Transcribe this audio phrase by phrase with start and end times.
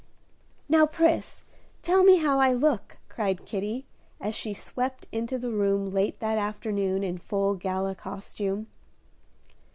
[0.67, 1.43] "Now, Pris,
[1.83, 3.85] tell me how I look," cried Kitty,
[4.19, 8.65] as she swept into the room late that afternoon in full gala costume.